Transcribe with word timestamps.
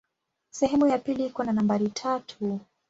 Sehemu 0.49 0.87
ya 0.87 0.97
pili 0.97 1.25
iko 1.25 1.43
na 1.43 1.51
nambari 1.51 1.89
tatu. 1.89 2.59